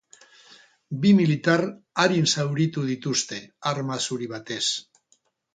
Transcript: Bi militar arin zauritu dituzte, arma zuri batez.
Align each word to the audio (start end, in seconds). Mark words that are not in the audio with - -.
Bi 1.03 1.11
militar 1.17 1.63
arin 2.05 2.27
zauritu 2.37 2.87
dituzte, 2.89 3.41
arma 3.73 4.03
zuri 4.07 4.31
batez. 4.37 4.63